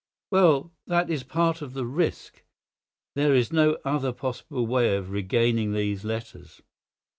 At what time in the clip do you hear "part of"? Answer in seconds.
1.21-1.73